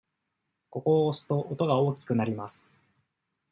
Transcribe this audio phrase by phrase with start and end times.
[0.71, 2.67] ここを押すと、音が大きくなります。